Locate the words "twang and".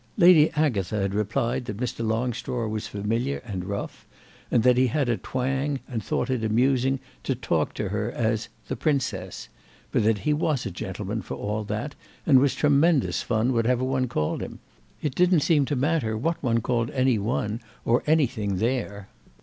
5.17-6.03